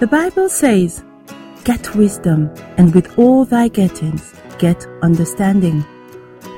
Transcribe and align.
The 0.00 0.06
Bible 0.06 0.48
says, 0.48 1.04
Get 1.62 1.94
wisdom, 1.94 2.50
and 2.78 2.94
with 2.94 3.18
all 3.18 3.44
thy 3.44 3.68
gettings, 3.68 4.34
get 4.58 4.86
understanding. 5.02 5.84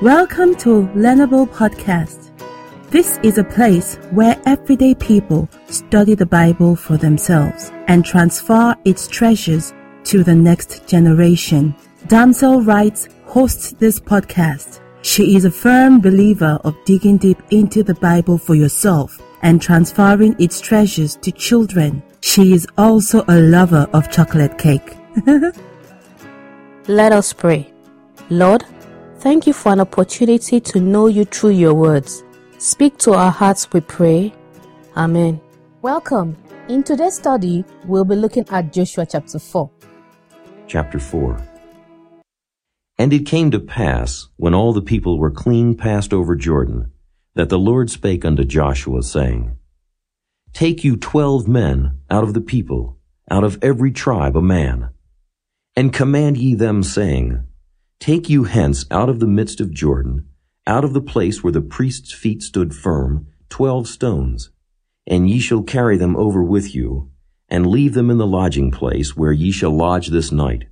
Welcome 0.01 0.55
to 0.59 0.87
Learnable 0.95 1.49
Podcast. 1.49 2.31
This 2.89 3.19
is 3.21 3.37
a 3.37 3.43
place 3.43 3.97
where 4.11 4.41
everyday 4.45 4.95
people 4.95 5.49
study 5.67 6.15
the 6.15 6.25
Bible 6.25 6.77
for 6.77 6.95
themselves 6.95 7.73
and 7.87 8.05
transfer 8.05 8.77
its 8.85 9.09
treasures 9.09 9.73
to 10.05 10.23
the 10.23 10.35
next 10.35 10.87
generation. 10.87 11.75
Damsel 12.07 12.61
Writes 12.61 13.09
hosts 13.25 13.73
this 13.73 13.99
podcast. 13.99 14.79
She 15.01 15.35
is 15.35 15.43
a 15.43 15.51
firm 15.51 15.99
believer 15.99 16.61
of 16.63 16.77
digging 16.85 17.17
deep 17.17 17.41
into 17.51 17.83
the 17.83 17.95
Bible 17.95 18.37
for 18.37 18.55
yourself 18.55 19.21
and 19.41 19.61
transferring 19.61 20.33
its 20.39 20.61
treasures 20.61 21.17
to 21.17 21.31
children. 21.33 22.01
She 22.25 22.53
is 22.53 22.65
also 22.77 23.25
a 23.27 23.37
lover 23.37 23.85
of 23.91 24.09
chocolate 24.09 24.57
cake. 24.57 24.95
Let 26.87 27.11
us 27.11 27.33
pray. 27.33 27.69
Lord, 28.29 28.63
thank 29.19 29.45
you 29.45 29.51
for 29.51 29.73
an 29.73 29.81
opportunity 29.81 30.61
to 30.61 30.79
know 30.79 31.07
you 31.07 31.25
through 31.25 31.49
your 31.49 31.73
words. 31.73 32.23
Speak 32.59 32.97
to 32.99 33.11
our 33.11 33.29
hearts, 33.29 33.67
we 33.73 33.81
pray. 33.81 34.33
Amen. 34.95 35.41
Welcome. 35.81 36.37
In 36.69 36.81
today's 36.81 37.15
study, 37.15 37.65
we'll 37.83 38.05
be 38.05 38.15
looking 38.15 38.45
at 38.51 38.71
Joshua 38.71 39.05
chapter 39.05 39.37
4. 39.37 39.69
Chapter 40.67 40.99
4 40.99 41.45
And 42.99 43.11
it 43.11 43.25
came 43.25 43.51
to 43.51 43.59
pass, 43.59 44.29
when 44.37 44.53
all 44.53 44.71
the 44.71 44.81
people 44.81 45.19
were 45.19 45.29
clean 45.29 45.75
passed 45.75 46.13
over 46.13 46.37
Jordan, 46.37 46.89
that 47.35 47.49
the 47.49 47.59
Lord 47.59 47.89
spake 47.89 48.23
unto 48.23 48.45
Joshua, 48.45 49.03
saying, 49.03 49.57
Take 50.53 50.83
you 50.83 50.97
twelve 50.97 51.47
men 51.47 51.99
out 52.11 52.23
of 52.23 52.35
the 52.35 52.41
people, 52.41 52.99
out 53.29 53.43
of 53.43 53.57
every 53.63 53.91
tribe 53.91 54.37
a 54.37 54.41
man, 54.41 54.91
and 55.75 55.91
command 55.91 56.37
ye 56.37 56.53
them, 56.53 56.83
saying, 56.83 57.43
Take 57.99 58.29
you 58.29 58.43
hence 58.43 58.85
out 58.91 59.09
of 59.09 59.19
the 59.19 59.27
midst 59.27 59.59
of 59.59 59.73
Jordan, 59.73 60.27
out 60.67 60.85
of 60.85 60.93
the 60.93 61.01
place 61.01 61.43
where 61.43 61.51
the 61.51 61.61
priest's 61.61 62.13
feet 62.13 62.43
stood 62.43 62.75
firm, 62.75 63.27
twelve 63.49 63.87
stones, 63.87 64.51
and 65.07 65.27
ye 65.27 65.39
shall 65.39 65.63
carry 65.63 65.97
them 65.97 66.15
over 66.15 66.43
with 66.43 66.75
you, 66.75 67.09
and 67.49 67.65
leave 67.65 67.95
them 67.95 68.11
in 68.11 68.19
the 68.19 68.27
lodging 68.27 68.69
place 68.69 69.17
where 69.17 69.31
ye 69.31 69.51
shall 69.51 69.75
lodge 69.75 70.09
this 70.09 70.31
night. 70.31 70.65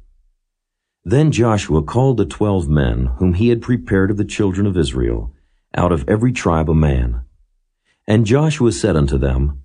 Then 1.04 1.32
Joshua 1.32 1.82
called 1.82 2.18
the 2.18 2.26
twelve 2.26 2.70
men 2.70 3.08
whom 3.18 3.34
he 3.34 3.50
had 3.50 3.64
prepared 3.64 4.12
of 4.12 4.18
the 4.18 4.26
children 4.26 4.68
of 4.68 4.78
Israel, 4.78 5.34
out 5.74 5.92
of 5.92 6.08
every 6.08 6.32
tribe 6.32 6.70
a 6.70 6.76
man. 6.76 7.22
And 8.08 8.28
Joshua 8.28 8.72
said 8.72 8.96
unto 8.96 9.18
them, 9.18 9.64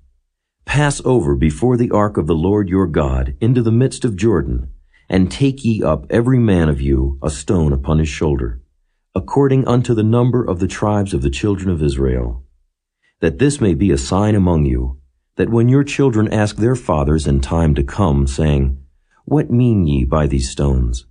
Pass 0.67 1.01
over 1.05 1.35
before 1.35 1.79
the 1.79 1.91
ark 1.93 2.19
of 2.19 2.27
the 2.27 2.35
Lord 2.35 2.69
your 2.69 2.87
God 2.87 3.35
into 3.41 3.63
the 3.63 3.73
midst 3.73 4.05
of 4.05 4.17
Jordan, 4.17 4.69
and 5.09 5.31
take 5.31 5.65
ye 5.65 5.83
up 5.83 6.05
every 6.11 6.39
man 6.39 6.69
of 6.69 6.81
you 6.81 7.19
a 7.23 7.31
stone 7.31 7.73
upon 7.73 7.99
his 7.99 8.09
shoulder, 8.09 8.61
according 9.15 9.67
unto 9.67 9.95
the 9.95 10.03
number 10.03 10.45
of 10.45 10.59
the 10.59 10.67
tribes 10.67 11.15
of 11.15 11.23
the 11.23 11.31
children 11.31 11.71
of 11.71 11.83
Israel, 11.83 12.45
that 13.21 13.39
this 13.39 13.61
may 13.61 13.73
be 13.73 13.91
a 13.91 13.97
sign 13.97 14.35
among 14.35 14.67
you, 14.67 14.99
that 15.37 15.49
when 15.49 15.69
your 15.69 15.85
children 15.85 16.31
ask 16.31 16.57
their 16.57 16.77
fathers 16.77 17.27
in 17.27 17.41
time 17.41 17.75
to 17.75 17.85
come, 17.85 18.27
saying, 18.27 18.77
What 19.25 19.51
mean 19.51 19.87
ye 19.87 20.05
by 20.05 20.27
these 20.27 20.51
stones? 20.51 21.07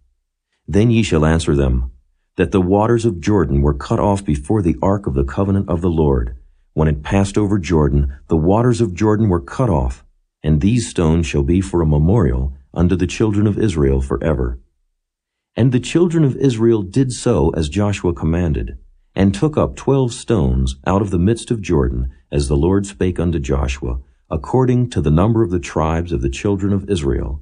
Then 0.67 0.91
ye 0.91 1.01
shall 1.01 1.25
answer 1.25 1.55
them, 1.55 1.91
that 2.35 2.51
the 2.51 2.61
waters 2.61 3.05
of 3.05 3.21
Jordan 3.21 3.61
were 3.61 3.73
cut 3.73 3.99
off 3.99 4.23
before 4.25 4.61
the 4.61 4.75
ark 4.81 5.07
of 5.07 5.13
the 5.13 5.23
covenant 5.23 5.69
of 5.69 5.81
the 5.81 5.89
Lord. 5.89 6.37
When 6.75 6.89
it 6.89 7.03
passed 7.03 7.37
over 7.37 7.57
Jordan, 7.57 8.17
the 8.27 8.35
waters 8.35 8.81
of 8.81 8.93
Jordan 8.93 9.29
were 9.29 9.39
cut 9.39 9.69
off, 9.69 10.03
and 10.43 10.59
these 10.59 10.89
stones 10.89 11.25
shall 11.25 11.41
be 11.41 11.61
for 11.61 11.81
a 11.81 11.85
memorial 11.85 12.53
unto 12.73 12.97
the 12.97 13.07
children 13.07 13.47
of 13.47 13.57
Israel 13.57 14.01
forever. 14.01 14.59
And 15.55 15.71
the 15.71 15.79
children 15.79 16.25
of 16.25 16.35
Israel 16.35 16.81
did 16.81 17.13
so 17.13 17.49
as 17.51 17.69
Joshua 17.69 18.13
commanded, 18.13 18.77
and 19.15 19.33
took 19.33 19.55
up 19.55 19.77
twelve 19.77 20.11
stones 20.11 20.75
out 20.85 21.01
of 21.01 21.11
the 21.11 21.17
midst 21.17 21.49
of 21.49 21.61
Jordan, 21.61 22.11
as 22.29 22.49
the 22.49 22.57
Lord 22.57 22.85
spake 22.85 23.21
unto 23.21 23.39
Joshua, 23.39 24.01
according 24.29 24.89
to 24.89 24.99
the 24.99 25.09
number 25.09 25.43
of 25.43 25.51
the 25.51 25.61
tribes 25.61 26.11
of 26.11 26.21
the 26.21 26.29
children 26.29 26.73
of 26.73 26.89
Israel, 26.89 27.41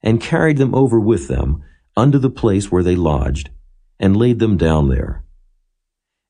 and 0.00 0.20
carried 0.20 0.58
them 0.58 0.76
over 0.76 1.00
with 1.00 1.26
them 1.26 1.64
unto 1.96 2.18
the 2.18 2.30
place 2.30 2.70
where 2.70 2.84
they 2.84 2.94
lodged, 2.94 3.50
and 3.98 4.16
laid 4.16 4.38
them 4.38 4.56
down 4.56 4.90
there. 4.90 5.24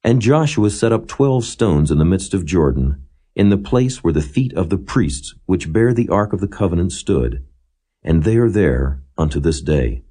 And 0.03 0.23
Joshua 0.23 0.71
set 0.71 0.93
up 0.93 1.07
twelve 1.07 1.45
stones 1.45 1.91
in 1.91 1.99
the 1.99 2.05
midst 2.07 2.33
of 2.33 2.47
Jordan, 2.47 3.05
in 3.35 3.51
the 3.51 3.59
place 3.59 4.03
where 4.03 4.13
the 4.13 4.23
feet 4.23 4.53
of 4.55 4.71
the 4.71 4.79
priests 4.79 5.35
which 5.45 5.73
bear 5.73 5.93
the 5.93 6.09
ark 6.09 6.33
of 6.33 6.41
the 6.41 6.49
covenant 6.49 6.93
stood, 6.93 7.45
and 8.03 8.25
they 8.25 8.37
are 8.37 8.49
there 8.49 9.03
unto 9.19 9.39
this 9.39 9.61
day. 9.61 10.03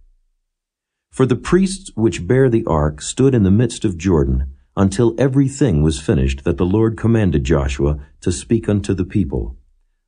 For 1.12 1.26
the 1.26 1.36
priests 1.36 1.92
which 1.96 2.28
bear 2.28 2.50
the 2.50 2.66
ark 2.66 3.02
stood 3.02 3.34
in 3.34 3.44
the 3.44 3.52
midst 3.52 3.84
of 3.84 3.98
Jordan, 3.98 4.54
until 4.78 5.16
everything 5.18 5.82
was 5.82 6.00
finished 6.00 6.44
that 6.44 6.58
the 6.58 6.66
Lord 6.66 6.96
commanded 6.96 7.44
Joshua 7.44 8.00
to 8.22 8.32
speak 8.32 8.70
unto 8.70 8.94
the 8.94 9.04
people, 9.04 9.58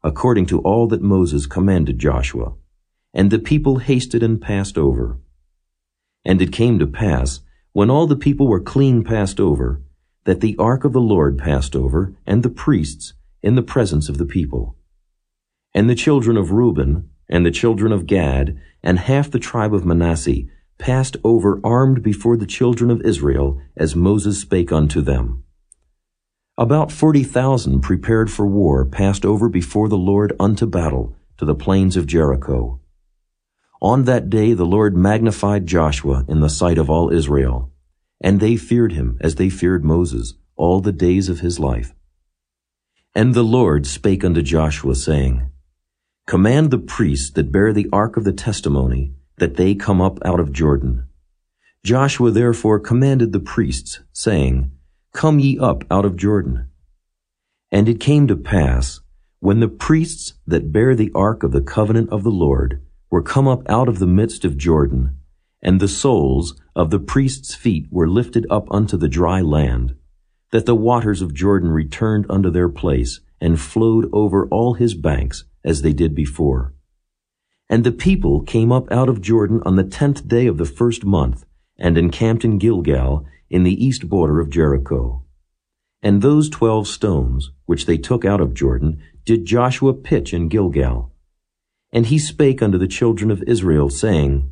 according 0.03 0.45
to 0.45 0.59
all 0.59 0.87
that 0.87 1.01
Moses 1.01 1.47
commanded 1.47 1.97
Joshua. 1.97 2.53
And 3.13 3.31
the 3.31 3.39
people 3.39 3.79
hasted 3.79 4.23
and 4.23 4.39
passed 4.39 4.77
over. 4.77 5.19
And 6.23 6.41
it 6.41 6.53
came 6.53 6.79
to 6.79 6.87
pass, 6.87 7.41
when 7.73 7.89
all 7.89 8.07
the 8.07 8.15
people 8.15 8.47
were 8.47 8.59
clean 8.59 9.03
passed 9.03 9.39
over, 9.39 9.81
that 10.25 10.41
the 10.41 10.55
ark 10.57 10.83
of 10.83 10.93
the 10.93 11.01
Lord 11.01 11.37
passed 11.37 11.75
over, 11.75 12.13
and 12.25 12.43
the 12.43 12.49
priests, 12.49 13.13
in 13.41 13.55
the 13.55 13.61
presence 13.61 14.09
of 14.09 14.17
the 14.17 14.25
people. 14.25 14.75
And 15.73 15.89
the 15.89 15.95
children 15.95 16.35
of 16.35 16.51
Reuben, 16.51 17.09
and 17.29 17.45
the 17.45 17.51
children 17.51 17.93
of 17.93 18.05
Gad, 18.05 18.59
and 18.83 18.99
half 18.99 19.31
the 19.31 19.39
tribe 19.39 19.73
of 19.73 19.85
Manasseh, 19.85 20.43
passed 20.77 21.15
over 21.23 21.61
armed 21.63 22.03
before 22.03 22.35
the 22.35 22.45
children 22.45 22.91
of 22.91 23.01
Israel, 23.03 23.61
as 23.77 23.95
Moses 23.95 24.41
spake 24.41 24.71
unto 24.71 24.99
them. 24.99 25.43
About 26.57 26.91
forty 26.91 27.23
thousand 27.23 27.79
prepared 27.81 28.29
for 28.29 28.45
war 28.45 28.85
passed 28.85 29.25
over 29.25 29.47
before 29.47 29.87
the 29.87 29.97
Lord 29.97 30.33
unto 30.39 30.65
battle 30.65 31.15
to 31.37 31.45
the 31.45 31.55
plains 31.55 31.95
of 31.95 32.05
Jericho. 32.05 32.80
On 33.83 34.03
that 34.03 34.29
day 34.29 34.53
the 34.53 34.65
Lord 34.65 34.95
magnified 34.95 35.65
Joshua 35.65 36.23
in 36.27 36.39
the 36.39 36.49
sight 36.49 36.77
of 36.77 36.87
all 36.87 37.11
Israel, 37.11 37.71
and 38.21 38.39
they 38.39 38.55
feared 38.55 38.91
him 38.91 39.17
as 39.21 39.35
they 39.35 39.49
feared 39.49 39.83
Moses 39.83 40.35
all 40.55 40.81
the 40.81 40.91
days 40.91 41.29
of 41.29 41.39
his 41.39 41.59
life. 41.59 41.95
And 43.15 43.33
the 43.33 43.43
Lord 43.43 43.87
spake 43.87 44.23
unto 44.23 44.43
Joshua, 44.43 44.93
saying, 44.93 45.49
Command 46.27 46.69
the 46.69 46.77
priests 46.77 47.31
that 47.31 47.51
bear 47.51 47.73
the 47.73 47.89
ark 47.91 48.17
of 48.17 48.23
the 48.23 48.31
testimony 48.31 49.15
that 49.37 49.55
they 49.55 49.73
come 49.73 49.99
up 49.99 50.19
out 50.23 50.39
of 50.39 50.53
Jordan. 50.53 51.07
Joshua 51.83 52.29
therefore 52.29 52.79
commanded 52.79 53.33
the 53.33 53.39
priests, 53.39 54.01
saying, 54.13 54.69
Come 55.11 55.39
ye 55.39 55.57
up 55.57 55.83
out 55.89 56.05
of 56.05 56.15
Jordan. 56.15 56.69
And 57.71 57.89
it 57.89 57.99
came 57.99 58.27
to 58.27 58.35
pass, 58.35 58.99
when 59.39 59.59
the 59.59 59.67
priests 59.67 60.35
that 60.45 60.71
bear 60.71 60.95
the 60.95 61.11
ark 61.15 61.41
of 61.41 61.51
the 61.51 61.61
covenant 61.61 62.11
of 62.11 62.21
the 62.21 62.29
Lord 62.29 62.79
were 63.11 63.21
come 63.21 63.47
up 63.47 63.61
out 63.69 63.87
of 63.87 63.99
the 63.99 64.07
midst 64.07 64.43
of 64.45 64.57
Jordan, 64.57 65.17
and 65.61 65.79
the 65.79 65.87
soles 65.87 66.59
of 66.75 66.89
the 66.89 66.99
priests' 66.99 67.53
feet 67.53 67.85
were 67.91 68.09
lifted 68.09 68.47
up 68.49 68.67
unto 68.71 68.97
the 68.97 69.09
dry 69.09 69.41
land, 69.41 69.93
that 70.51 70.65
the 70.65 70.75
waters 70.75 71.21
of 71.21 71.33
Jordan 71.33 71.69
returned 71.69 72.25
unto 72.29 72.49
their 72.49 72.69
place, 72.69 73.19
and 73.39 73.59
flowed 73.59 74.09
over 74.13 74.47
all 74.47 74.73
his 74.75 74.95
banks, 74.95 75.43
as 75.63 75.81
they 75.81 75.93
did 75.93 76.15
before. 76.15 76.73
And 77.69 77.83
the 77.83 77.91
people 77.91 78.41
came 78.41 78.71
up 78.71 78.91
out 78.91 79.09
of 79.09 79.21
Jordan 79.21 79.61
on 79.65 79.75
the 79.75 79.83
tenth 79.83 80.27
day 80.27 80.47
of 80.47 80.57
the 80.57 80.65
first 80.65 81.05
month, 81.05 81.45
and 81.77 81.97
encamped 81.97 82.45
in 82.45 82.57
Gilgal, 82.57 83.25
in 83.49 83.63
the 83.63 83.85
east 83.85 84.07
border 84.07 84.39
of 84.39 84.49
Jericho. 84.49 85.23
And 86.01 86.21
those 86.21 86.49
twelve 86.49 86.87
stones, 86.87 87.51
which 87.65 87.85
they 87.85 87.97
took 87.97 88.25
out 88.25 88.41
of 88.41 88.53
Jordan, 88.53 89.01
did 89.25 89.45
Joshua 89.45 89.93
pitch 89.93 90.33
in 90.33 90.47
Gilgal, 90.47 91.10
and 91.93 92.05
he 92.05 92.17
spake 92.17 92.61
unto 92.61 92.77
the 92.77 92.87
children 92.87 93.29
of 93.31 93.43
Israel, 93.43 93.89
saying, 93.89 94.49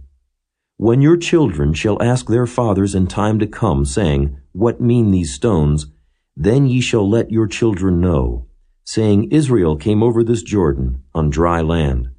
When 0.78 1.02
your 1.02 1.18
children 1.18 1.74
shall 1.74 2.02
ask 2.02 2.28
their 2.28 2.48
fathers 2.48 2.94
in 2.94 3.08
time 3.08 3.40
to 3.40 3.48
come, 3.48 3.86
saying, 3.86 4.38
What 4.52 4.82
mean 4.82 5.12
these 5.12 5.34
stones? 5.34 5.88
Then 6.36 6.68
ye 6.68 6.82
shall 6.82 7.10
let 7.10 7.32
your 7.32 7.48
children 7.48 8.02
know, 8.02 8.48
saying, 8.84 9.32
Israel 9.32 9.78
came 9.78 10.04
over 10.04 10.24
this 10.24 10.44
Jordan 10.44 11.04
on 11.14 11.30
dry 11.30 11.62
land. 11.62 12.10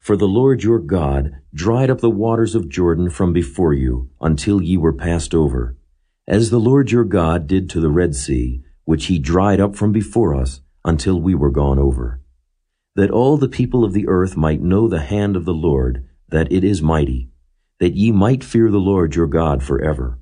For 0.00 0.16
the 0.16 0.28
Lord 0.28 0.62
your 0.62 0.78
God 0.78 1.32
dried 1.54 1.90
up 1.90 2.00
the 2.00 2.10
waters 2.10 2.54
of 2.54 2.68
Jordan 2.68 3.10
from 3.10 3.32
before 3.32 3.74
you 3.74 4.10
until 4.20 4.62
ye 4.62 4.76
were 4.76 4.92
passed 4.92 5.34
over, 5.34 5.76
as 6.26 6.50
the 6.50 6.60
Lord 6.60 6.90
your 6.90 7.04
God 7.04 7.46
did 7.46 7.68
to 7.70 7.80
the 7.80 7.90
Red 7.90 8.14
Sea, 8.14 8.62
which 8.84 9.06
he 9.06 9.18
dried 9.18 9.60
up 9.60 9.76
from 9.76 9.92
before 9.92 10.34
us 10.34 10.60
until 10.84 11.20
we 11.20 11.34
were 11.34 11.50
gone 11.50 11.78
over 11.78 12.20
that 12.98 13.12
all 13.12 13.36
the 13.36 13.48
people 13.48 13.84
of 13.84 13.92
the 13.92 14.08
earth 14.08 14.36
might 14.36 14.60
know 14.60 14.88
the 14.88 14.98
hand 14.98 15.36
of 15.36 15.44
the 15.44 15.54
Lord, 15.54 16.04
that 16.30 16.50
it 16.50 16.64
is 16.64 16.82
mighty, 16.82 17.30
that 17.78 17.94
ye 17.94 18.10
might 18.10 18.42
fear 18.42 18.72
the 18.72 18.78
Lord 18.78 19.14
your 19.14 19.28
God 19.28 19.62
forever. 19.62 20.18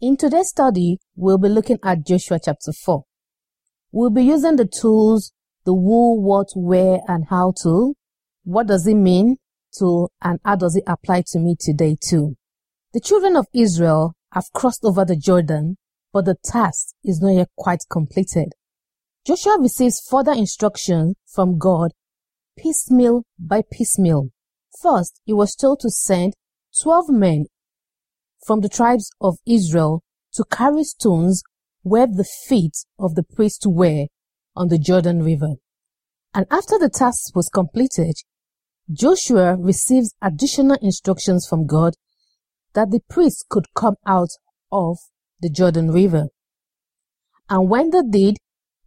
In 0.00 0.16
today's 0.16 0.48
study, 0.48 0.96
we'll 1.14 1.36
be 1.36 1.50
looking 1.50 1.78
at 1.82 2.06
Joshua 2.06 2.40
chapter 2.42 2.72
4. 2.72 3.04
We'll 3.92 4.08
be 4.08 4.24
using 4.24 4.56
the 4.56 4.64
tools, 4.64 5.30
the 5.66 5.74
who, 5.74 6.22
what, 6.22 6.48
where, 6.56 7.00
and 7.06 7.26
how 7.28 7.52
to, 7.62 7.96
what 8.44 8.66
does 8.66 8.86
it 8.86 8.94
mean 8.94 9.36
to 9.78 10.08
and 10.22 10.40
how 10.46 10.56
does 10.56 10.74
it 10.74 10.84
apply 10.86 11.24
to 11.32 11.38
me 11.38 11.54
today 11.60 11.98
too? 12.00 12.34
The 12.94 13.00
children 13.00 13.36
of 13.36 13.46
Israel 13.52 14.14
have 14.32 14.50
crossed 14.54 14.86
over 14.86 15.04
the 15.04 15.16
Jordan, 15.16 15.76
but 16.14 16.24
the 16.24 16.36
task 16.42 16.94
is 17.04 17.20
not 17.20 17.34
yet 17.34 17.50
quite 17.58 17.84
completed. 17.90 18.54
Joshua 19.24 19.56
receives 19.60 20.00
further 20.00 20.32
instruction 20.32 21.14
from 21.26 21.56
God 21.58 21.92
piecemeal 22.58 23.22
by 23.38 23.62
piecemeal. 23.70 24.30
First, 24.80 25.20
he 25.24 25.32
was 25.32 25.54
told 25.54 25.80
to 25.80 25.90
send 25.90 26.34
12 26.80 27.08
men 27.10 27.46
from 28.44 28.60
the 28.60 28.68
tribes 28.68 29.10
of 29.20 29.36
Israel 29.46 30.02
to 30.32 30.44
carry 30.50 30.82
stones 30.82 31.44
where 31.82 32.06
the 32.06 32.24
feet 32.24 32.84
of 32.98 33.14
the 33.14 33.22
priests 33.22 33.66
were 33.66 34.06
on 34.56 34.68
the 34.68 34.78
Jordan 34.78 35.22
River. 35.22 35.54
And 36.34 36.46
after 36.50 36.76
the 36.76 36.90
task 36.90 37.36
was 37.36 37.48
completed, 37.48 38.16
Joshua 38.90 39.56
receives 39.56 40.14
additional 40.20 40.78
instructions 40.82 41.46
from 41.46 41.66
God 41.66 41.94
that 42.74 42.90
the 42.90 43.00
priests 43.08 43.44
could 43.48 43.66
come 43.74 43.96
out 44.04 44.30
of 44.72 44.98
the 45.40 45.50
Jordan 45.50 45.92
River. 45.92 46.28
And 47.48 47.68
when 47.68 47.90
they 47.90 48.02
did, 48.02 48.38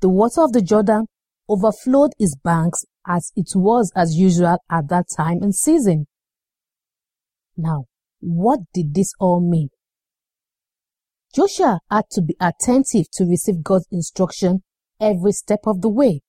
the 0.05 0.09
water 0.09 0.43
of 0.43 0.53
the 0.53 0.61
Jordan 0.61 1.07
overflowed 1.49 2.11
its 2.19 2.35
banks 2.35 2.85
as 3.07 3.31
it 3.35 3.53
was 3.55 3.91
as 3.95 4.15
usual 4.15 4.59
at 4.69 4.87
that 4.87 5.05
time 5.17 5.39
and 5.41 5.55
season. 5.55 6.05
Now, 7.57 7.85
what 8.19 8.59
did 8.71 8.93
this 8.93 9.13
all 9.19 9.41
mean? 9.41 9.69
Joshua 11.33 11.79
had 11.89 12.03
to 12.11 12.21
be 12.21 12.35
attentive 12.39 13.09
to 13.13 13.25
receive 13.25 13.63
God's 13.63 13.87
instruction 13.91 14.61
every 15.01 15.31
step 15.31 15.61
of 15.65 15.81
the 15.81 15.89
way. 15.89 16.21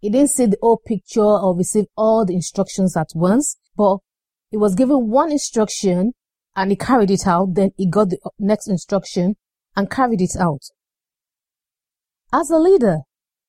He 0.00 0.10
didn't 0.10 0.30
see 0.30 0.46
the 0.46 0.58
whole 0.60 0.80
picture 0.84 1.22
or 1.22 1.56
receive 1.56 1.84
all 1.96 2.26
the 2.26 2.34
instructions 2.34 2.96
at 2.96 3.10
once, 3.14 3.58
but 3.76 3.98
he 4.50 4.56
was 4.56 4.74
given 4.74 5.08
one 5.08 5.30
instruction 5.30 6.14
and 6.56 6.72
he 6.72 6.76
carried 6.76 7.12
it 7.12 7.28
out. 7.28 7.54
Then 7.54 7.70
he 7.76 7.88
got 7.88 8.10
the 8.10 8.18
next 8.40 8.66
instruction 8.68 9.36
and 9.76 9.88
carried 9.88 10.20
it 10.20 10.34
out. 10.36 10.62
As 12.32 12.50
a 12.50 12.58
leader, 12.58 13.02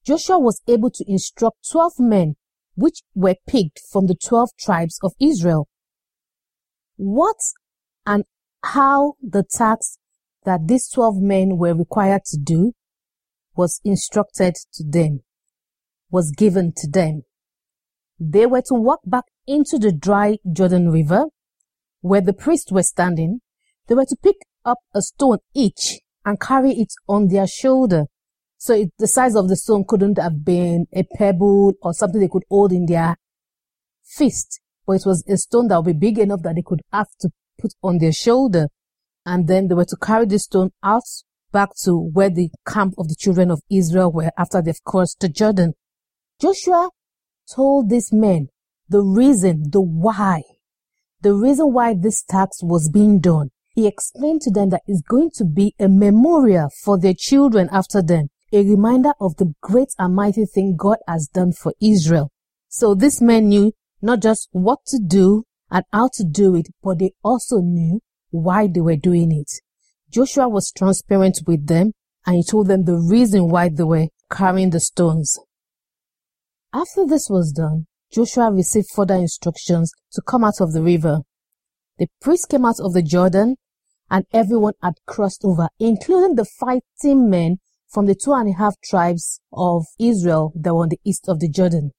Joshua 0.06 0.40
was 0.40 0.62
able 0.68 0.90
to 0.90 1.06
instruct 1.08 1.70
12 1.72 1.94
men 2.00 2.36
which 2.76 3.02
were 3.14 3.36
picked 3.48 3.82
from 3.92 4.08
the 4.08 4.16
12 4.16 4.50
tribes 4.60 5.00
of 5.04 5.14
Israel. 5.20 5.68
What 6.96 7.38
and 8.06 8.24
how 8.64 9.14
the 9.22 9.44
task 9.44 10.00
that 10.44 10.68
these 10.68 10.90
12 10.90 11.22
men 11.22 11.58
were 11.58 11.76
required 11.76 12.26
to 12.26 12.38
do 12.38 12.74
was 13.56 13.80
instructed 13.84 14.56
to 14.74 14.84
them, 14.84 15.22
was 16.10 16.32
given 16.32 16.74
to 16.78 16.90
them. 16.90 17.24
They 18.20 18.46
were 18.46 18.62
to 18.68 18.74
walk 18.74 19.02
back 19.06 19.26
into 19.46 19.78
the 19.78 19.92
dry 19.92 20.38
Jordan 20.52 20.90
River 20.90 21.26
where 22.02 22.22
the 22.22 22.34
priests 22.34 22.72
were 22.72 22.84
standing. 22.84 23.42
They 23.88 23.96
were 23.96 24.06
to 24.06 24.16
pick 24.22 24.38
up 24.66 24.80
a 24.94 25.02
stone 25.02 25.40
each 25.54 26.00
and 26.26 26.40
carry 26.40 26.72
it 26.72 26.94
on 27.08 27.28
their 27.28 27.48
shoulder. 27.48 28.06
So 28.62 28.76
it, 28.76 28.94
the 29.00 29.08
size 29.08 29.36
of 29.36 29.50
the 29.50 29.56
stone 29.56 29.86
couldn't 29.88 30.20
have 30.20 30.46
been 30.46 30.86
a 30.94 31.02
pebble 31.18 31.74
or 31.82 31.96
something 31.96 32.22
they 32.22 32.28
could 32.28 32.44
hold 32.48 32.72
in 32.72 32.86
their 32.86 33.16
fist, 34.04 34.62
but 34.86 34.98
it 34.98 35.04
was 35.04 35.24
a 35.28 35.36
stone 35.38 35.68
that 35.70 35.78
would 35.78 36.00
be 36.00 36.12
big 36.12 36.20
enough 36.20 36.44
that 36.44 36.54
they 36.54 36.62
could 36.64 36.84
have 36.94 37.08
to 37.22 37.32
put 37.60 37.74
on 37.82 37.98
their 37.98 38.12
shoulder. 38.12 38.68
And 39.26 39.48
then 39.48 39.68
they 39.68 39.74
were 39.74 39.86
to 39.86 39.98
carry 40.00 40.28
the 40.28 40.38
stone 40.38 40.70
out 40.84 41.02
back 41.52 41.70
to 41.86 41.98
where 42.14 42.30
the 42.30 42.52
camp 42.68 42.94
of 43.00 43.08
the 43.08 43.16
children 43.18 43.50
of 43.50 43.64
Israel 43.72 44.12
were 44.12 44.30
after 44.38 44.62
they've 44.62 44.84
crossed 44.84 45.22
the 45.22 45.30
Jordan. 45.30 45.74
Joshua 46.40 46.92
told 47.56 47.90
these 47.90 48.14
men 48.14 48.50
the 48.88 49.02
reason, 49.02 49.72
the 49.72 49.82
why, 49.82 50.44
the 51.22 51.34
reason 51.34 51.74
why 51.74 51.96
this 51.96 52.22
tax 52.22 52.62
was 52.62 52.92
being 52.94 53.20
done. 53.22 53.50
He 53.74 53.88
explained 53.88 54.42
to 54.42 54.52
them 54.52 54.70
that 54.70 54.84
it's 54.86 55.02
going 55.02 55.32
to 55.38 55.46
be 55.46 55.74
a 55.80 55.88
memorial 55.90 56.70
for 56.84 57.00
their 57.00 57.16
children 57.18 57.70
after 57.72 58.04
them, 58.04 58.28
a 58.52 58.64
reminder 58.64 59.14
of 59.20 59.38
the 59.38 59.54
great 59.62 59.90
and 59.98 60.16
mighty 60.16 60.46
thing 60.46 60.76
God 60.78 60.98
has 61.08 61.28
done 61.28 61.54
for 61.54 61.74
Israel. 61.82 62.32
So 62.68 62.96
this 62.96 63.22
men 63.22 63.50
knew 63.50 63.72
not 64.02 64.22
just 64.22 64.50
what 64.52 64.80
to 64.88 65.00
do 65.00 65.44
and 65.70 65.86
how 65.94 66.10
to 66.14 66.24
do 66.24 66.56
it, 66.56 66.68
but 66.84 67.00
they 67.00 67.14
also 67.24 67.60
knew 67.60 68.02
why 68.30 68.68
they 68.68 68.82
were 68.82 68.96
doing 68.96 69.32
it. 69.32 69.52
Joshua 70.10 70.50
was 70.50 70.72
transparent 70.72 71.40
with 71.48 71.68
them 71.68 71.94
and 72.26 72.36
he 72.36 72.44
told 72.44 72.68
them 72.68 72.84
the 72.84 72.98
reason 72.98 73.50
why 73.50 73.70
they 73.70 73.84
were 73.84 74.08
carrying 74.30 74.70
the 74.70 74.80
stones. 74.80 75.38
After 76.74 77.06
this 77.06 77.30
was 77.30 77.52
done, 77.52 77.88
Joshua 78.12 78.52
received 78.52 78.90
further 78.94 79.16
instructions 79.16 79.92
to 80.12 80.22
come 80.22 80.44
out 80.44 80.60
of 80.60 80.74
the 80.74 80.82
river. 80.82 81.20
The 81.98 82.08
priests 82.20 82.46
came 82.46 82.66
out 82.66 82.80
of 82.80 82.94
the 82.94 83.02
Jordan 83.02 83.56
and 84.10 84.26
everyone 84.34 84.74
had 84.82 84.96
crossed 85.08 85.46
over, 85.46 85.70
including 85.80 86.36
the 86.36 86.46
fighting 86.46 87.30
men 87.30 87.60
from 87.92 88.06
the 88.06 88.16
two 88.16 88.34
and 88.34 88.50
a 88.50 88.58
half 88.58 88.76
tribes 88.82 89.42
of 89.52 89.86
Israel 90.00 90.54
that 90.56 90.74
were 90.74 90.84
on 90.84 90.90
the 90.90 91.00
east 91.04 91.28
of 91.28 91.40
the 91.40 91.50
Jordan. 91.50 91.92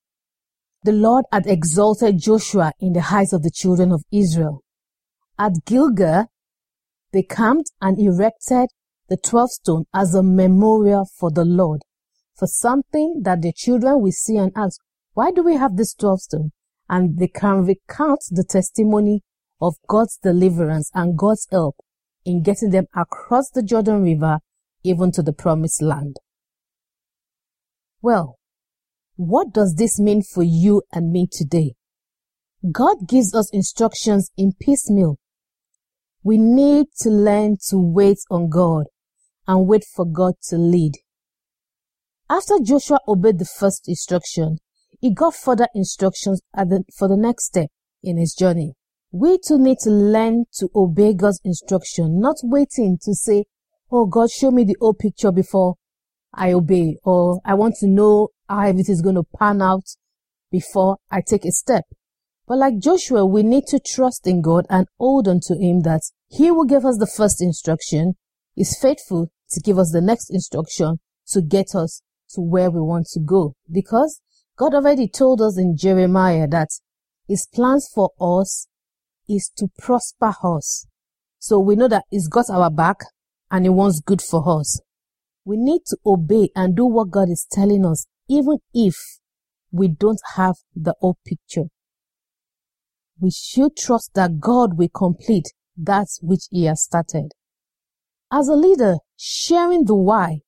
The 0.85 0.93
Lord 0.93 1.27
had 1.31 1.47
exalted 1.47 2.19
Joshua 2.19 2.73
in 2.81 2.95
the 2.95 3.07
eyes 3.13 3.33
of 3.33 3.43
the 3.43 3.51
children 3.51 3.93
of 3.93 4.03
Israel. 4.11 4.63
At 5.39 5.65
Gilgal, 5.67 6.27
they 7.13 7.23
camped 7.23 7.73
and 7.81 8.01
erected 8.01 8.71
the 9.09 9.19
12 9.19 9.51
stone 9.51 9.85
as 9.95 10.15
a 10.15 10.23
memorial 10.23 11.07
for 11.19 11.31
the 11.31 11.45
Lord, 11.45 11.83
for 12.39 12.47
something 12.47 13.21
that 13.25 13.43
the 13.43 13.53
children 13.53 14.01
will 14.01 14.13
see 14.13 14.37
and 14.37 14.51
ask, 14.57 14.81
why 15.13 15.31
do 15.31 15.43
we 15.43 15.57
have 15.57 15.77
this 15.77 15.95
12 15.95 16.21
stone? 16.23 16.53
And 16.89 17.19
they 17.19 17.29
can 17.29 17.67
recount 17.67 18.21
the 18.31 18.45
testimony 18.45 19.23
of 19.61 19.75
God's 19.87 20.19
deliverance 20.23 20.91
and 20.95 21.19
God's 21.19 21.47
help 21.51 21.77
in 22.25 22.43
getting 22.43 22.71
them 22.71 22.87
across 22.97 23.51
the 23.51 23.63
Jordan 23.63 24.03
River 24.03 24.39
even 24.85 25.13
to 25.13 25.23
the 25.23 25.33
promised 25.33 25.83
land. 25.83 26.17
Well, 28.01 28.37
what 29.17 29.53
does 29.53 29.75
this 29.77 30.01
mean 30.01 30.23
for 30.23 30.43
you 30.43 30.83
and 30.93 31.11
me 31.11 31.29
today? 31.31 31.75
God 32.71 33.09
gives 33.09 33.35
us 33.35 33.51
instructions 33.53 34.31
in 34.37 34.53
piecemeal 34.61 35.19
we 36.25 36.39
need 36.39 36.87
to 36.99 37.11
learn 37.11 37.57
to 37.69 37.79
wait 37.79 38.19
on 38.31 38.49
God 38.49 38.87
and 39.47 39.67
wait 39.67 39.85
for 39.85 40.05
God 40.07 40.35
to 40.49 40.57
lead. 40.57 40.93
After 42.31 42.55
Joshua 42.63 43.01
obeyed 43.09 43.41
the 43.41 43.45
first 43.45 43.89
instruction, 43.89 44.59
he 45.01 45.13
got 45.13 45.35
further 45.35 45.67
instructions 45.75 46.41
the, 46.55 46.85
for 46.97 47.09
the 47.09 47.17
next 47.17 47.47
step 47.47 47.71
in 48.05 48.19
his 48.19 48.35
journey. 48.35 48.75
We 49.11 49.39
too 49.39 49.59
need 49.59 49.79
to 49.81 49.91
learn 49.91 50.45
to 50.59 50.69
obey 50.77 51.13
God's 51.13 51.41
instruction, 51.45 52.21
not 52.21 52.37
waiting 52.43 52.99
to 53.03 53.15
say, 53.15 53.45
Oh 53.95 54.07
God, 54.07 54.31
show 54.31 54.51
me 54.51 54.65
the 54.65 54.79
whole 54.81 54.95
picture 54.95 55.31
before 55.31 55.75
I 56.33 56.53
obey, 56.55 56.97
or 57.05 57.43
I 57.45 57.53
want 57.53 57.75
to 57.81 57.87
know 57.87 58.29
how 58.49 58.61
everything 58.61 58.95
is 58.95 59.03
going 59.03 59.17
to 59.17 59.25
pan 59.39 59.61
out 59.61 59.85
before 60.51 60.97
I 61.11 61.21
take 61.21 61.45
a 61.45 61.51
step. 61.51 61.85
But 62.49 62.57
like 62.57 62.79
Joshua, 62.79 63.27
we 63.27 63.43
need 63.43 63.67
to 63.67 63.79
trust 63.79 64.27
in 64.27 64.41
God 64.41 64.65
and 64.71 64.87
hold 64.99 65.29
on 65.29 65.41
to 65.43 65.59
Him 65.59 65.83
that 65.83 66.01
He 66.31 66.51
will 66.51 66.65
give 66.65 66.87
us 66.87 66.97
the 66.97 67.07
first 67.07 67.43
instruction, 67.43 68.15
is 68.57 68.79
faithful 68.81 69.31
to 69.51 69.61
give 69.61 69.79
us 69.79 69.93
the 69.93 70.01
next 70.01 70.31
instruction 70.31 70.99
to 71.27 71.43
get 71.43 71.75
us 71.75 72.01
to 72.31 72.41
where 72.41 72.71
we 72.71 72.81
want 72.81 73.09
to 73.13 73.21
go. 73.21 73.57
Because 73.71 74.23
God 74.57 74.73
already 74.73 75.07
told 75.07 75.43
us 75.43 75.59
in 75.59 75.77
Jeremiah 75.77 76.49
that 76.49 76.71
His 77.29 77.47
plans 77.47 77.91
for 77.95 78.13
us 78.19 78.69
is 79.29 79.53
to 79.59 79.69
prosper 79.79 80.33
us. 80.43 80.87
So 81.39 81.59
we 81.59 81.77
know 81.77 81.89
that 81.89 82.05
He's 82.09 82.29
got 82.29 82.49
our 82.49 82.71
back 82.71 82.97
and 83.53 83.65
He 83.65 83.69
wants 83.69 84.01
good 84.01 84.21
for 84.21 84.59
us. 84.59 84.81
We 85.45 85.57
need 85.57 85.83
to 85.87 85.99
obey 86.05 86.49
and 86.57 86.75
do 86.75 86.87
what 86.87 87.11
God 87.13 87.29
is 87.31 87.47
telling 87.53 87.87
us, 87.87 88.07
even 88.29 88.59
if 88.75 88.97
we 89.71 89.87
don't 89.87 90.21
have 90.35 90.57
the 90.75 90.95
whole 91.01 91.19
picture 91.25 91.69
we 93.23 93.31
should 93.31 93.77
trust 93.77 94.11
that 94.15 94.41
God 94.41 94.77
will 94.77 94.89
complete 94.89 95.53
that 95.77 96.09
which 96.21 96.49
He 96.51 96.65
has 96.65 96.83
started. 96.83 97.33
As 98.33 98.49
a 98.49 98.57
leader, 98.57 98.97
sharing 99.17 99.85
the 99.85 99.95
why 99.95 100.41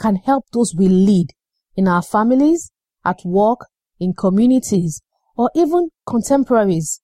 can 0.00 0.16
help 0.16 0.46
those 0.52 0.74
we 0.76 0.88
lead 0.88 1.28
in 1.76 1.86
our 1.86 2.02
families, 2.02 2.72
at 3.04 3.20
work, 3.24 3.60
in 4.00 4.14
communities, 4.14 5.00
or 5.36 5.50
even 5.54 5.90
contemporaries 6.06 7.00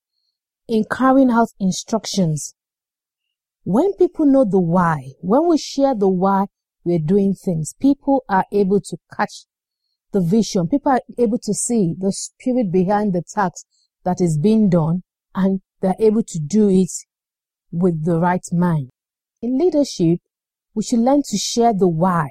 in 0.66 0.84
carrying 0.90 1.30
out 1.30 1.48
instructions. 1.60 2.54
When 3.64 3.94
people 3.94 4.26
know 4.26 4.44
the 4.44 4.60
why, 4.60 5.12
when 5.20 5.48
we 5.48 5.56
share 5.56 5.94
the 5.94 6.08
why 6.08 6.46
we're 6.84 6.98
doing 6.98 7.34
things, 7.34 7.74
people 7.80 8.22
are 8.28 8.44
able 8.52 8.78
to 8.82 8.98
catch 9.16 9.46
the 10.12 10.20
vision. 10.20 10.68
People 10.68 10.92
are 10.92 11.00
able 11.18 11.38
to 11.38 11.54
see 11.54 11.94
the 11.98 12.12
spirit 12.12 12.70
behind 12.70 13.14
the 13.14 13.22
task 13.22 13.66
that 14.04 14.20
is 14.20 14.36
being 14.36 14.68
done 14.68 15.02
and 15.34 15.62
they're 15.80 15.96
able 15.98 16.22
to 16.24 16.38
do 16.38 16.68
it 16.68 16.90
with 17.72 18.04
the 18.04 18.18
right 18.18 18.46
mind. 18.52 18.90
In 19.40 19.58
leadership, 19.58 20.20
we 20.74 20.82
should 20.82 20.98
learn 20.98 21.22
to 21.30 21.38
share 21.38 21.72
the 21.72 21.88
why, 21.88 22.30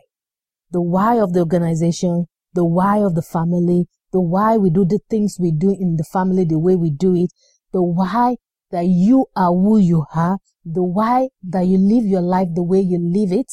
the 0.71 0.81
why 0.81 1.19
of 1.19 1.33
the 1.33 1.39
organization, 1.39 2.27
the 2.53 2.63
why 2.63 2.97
of 2.97 3.15
the 3.15 3.23
family, 3.23 3.87
the 4.11 4.21
why 4.21 4.57
we 4.57 4.69
do 4.69 4.85
the 4.85 4.99
things 5.09 5.37
we 5.39 5.51
do 5.51 5.71
in 5.71 5.95
the 5.97 6.03
family 6.03 6.45
the 6.45 6.59
way 6.59 6.75
we 6.75 6.91
do 6.91 7.15
it, 7.15 7.31
the 7.71 7.81
why 7.81 8.35
that 8.69 8.85
you 8.85 9.25
are 9.35 9.51
who 9.51 9.79
you 9.79 10.05
are, 10.13 10.37
the 10.65 10.83
why 10.83 11.29
that 11.43 11.67
you 11.67 11.77
live 11.77 12.05
your 12.05 12.21
life 12.21 12.49
the 12.53 12.63
way 12.63 12.79
you 12.79 12.99
live 12.99 13.31
it. 13.31 13.51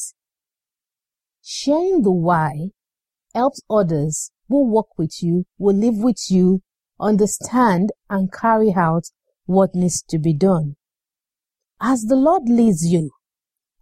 Sharing 1.43 2.01
the 2.03 2.11
why 2.11 2.69
helps 3.33 3.61
others 3.69 4.31
who 4.47 4.65
work 4.67 4.97
with 4.97 5.23
you, 5.23 5.45
will 5.57 5.75
live 5.75 5.97
with 5.97 6.29
you, 6.29 6.61
understand 6.99 7.91
and 8.09 8.31
carry 8.31 8.73
out 8.75 9.05
what 9.45 9.73
needs 9.73 10.03
to 10.09 10.19
be 10.19 10.33
done. 10.33 10.75
As 11.81 12.03
the 12.03 12.15
Lord 12.15 12.43
leads 12.47 12.85
you, 12.85 13.11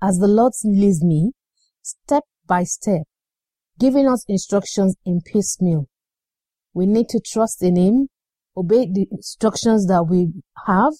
as 0.01 0.19
the 0.19 0.27
Lord 0.27 0.53
leads 0.63 1.03
me, 1.03 1.31
step 1.81 2.23
by 2.47 2.63
step, 2.63 3.03
giving 3.79 4.07
us 4.07 4.23
instructions 4.27 4.95
in 5.05 5.21
piecemeal. 5.21 5.87
We 6.73 6.85
need 6.85 7.09
to 7.09 7.19
trust 7.19 7.61
in 7.61 7.75
Him, 7.75 8.07
obey 8.55 8.87
the 8.91 9.07
instructions 9.11 9.87
that 9.87 10.03
we 10.03 10.29
have, 10.67 10.93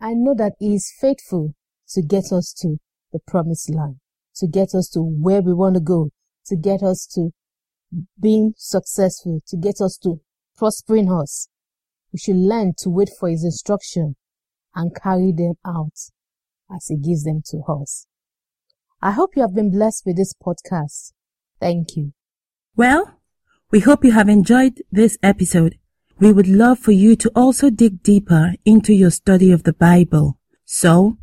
and 0.00 0.24
know 0.24 0.34
that 0.34 0.54
He 0.58 0.74
is 0.74 0.92
faithful 1.00 1.54
to 1.90 2.02
get 2.02 2.32
us 2.32 2.52
to 2.60 2.76
the 3.12 3.18
promised 3.26 3.70
land, 3.70 3.96
to 4.36 4.46
get 4.46 4.74
us 4.74 4.88
to 4.90 5.00
where 5.00 5.40
we 5.40 5.52
want 5.54 5.74
to 5.74 5.80
go, 5.80 6.10
to 6.46 6.56
get 6.56 6.82
us 6.82 7.06
to 7.14 7.30
being 8.20 8.54
successful, 8.56 9.40
to 9.46 9.56
get 9.56 9.80
us 9.80 9.98
to 10.02 10.20
prospering 10.56 11.10
us. 11.10 11.48
We 12.12 12.18
should 12.18 12.36
learn 12.36 12.74
to 12.78 12.90
wait 12.90 13.10
for 13.18 13.28
His 13.28 13.44
instruction 13.44 14.16
and 14.74 14.94
carry 14.94 15.32
them 15.32 15.54
out 15.66 15.98
as 16.74 16.86
He 16.88 16.96
gives 16.96 17.24
them 17.24 17.42
to 17.50 17.62
us. 17.68 18.06
I 19.00 19.12
hope 19.12 19.36
you 19.36 19.42
have 19.42 19.54
been 19.54 19.70
blessed 19.70 20.04
with 20.06 20.16
this 20.16 20.34
podcast. 20.34 21.12
Thank 21.60 21.96
you. 21.96 22.12
Well, 22.76 23.20
we 23.70 23.80
hope 23.80 24.04
you 24.04 24.12
have 24.12 24.28
enjoyed 24.28 24.82
this 24.90 25.18
episode. 25.22 25.78
We 26.20 26.32
would 26.32 26.48
love 26.48 26.80
for 26.80 26.90
you 26.90 27.14
to 27.16 27.30
also 27.36 27.70
dig 27.70 28.02
deeper 28.02 28.54
into 28.64 28.92
your 28.92 29.10
study 29.10 29.52
of 29.52 29.62
the 29.62 29.72
Bible. 29.72 30.36
So, 30.64 31.16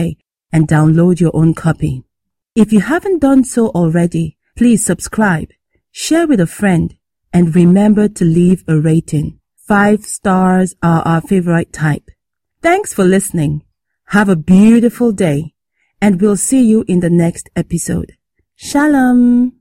and 0.53 0.69
download 0.69 1.19
your 1.19 1.35
own 1.35 1.55
copy. 1.55 2.05
If 2.55 2.73
you 2.73 2.79
haven't 2.81 3.19
done 3.19 3.43
so 3.45 3.71
already, 3.71 4.36
please 4.57 4.85
subscribe, 4.85 5.51
share 5.93 6.27
with 6.27 6.41
a 6.41 6.47
friend, 6.47 6.97
and 7.33 7.55
remember 7.55 8.09
to 8.09 8.25
leave 8.25 8.65
a 8.67 8.77
rating. 8.77 9.39
Five 9.57 10.05
stars 10.05 10.75
are 10.83 11.03
our 11.03 11.21
favorite 11.21 11.73
type. 11.73 12.11
Thanks 12.63 12.95
for 12.95 13.05
listening. 13.05 13.63
Have 14.07 14.29
a 14.29 14.37
beautiful 14.37 15.13
day 15.13 15.55
and 16.01 16.21
we'll 16.21 16.37
see 16.37 16.65
you 16.65 16.85
in 16.89 17.01
the 17.01 17.11
next 17.11 17.51
episode. 17.57 18.17
Shalom. 18.55 19.53